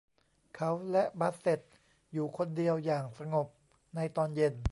[0.55, 1.59] เขาและบาสเซ็ท
[2.13, 3.47] อยู่คนเดียวอย่างสงบ
[3.95, 4.53] ในตอนเย็น